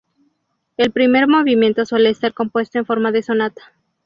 El 0.77 0.91
primer 0.91 1.27
movimiento 1.27 1.85
suele 1.85 2.09
estar 2.09 2.33
compuesto 2.33 2.79
en 2.79 2.87
forma 2.87 3.11
de 3.11 3.21
sonata. 3.21 3.61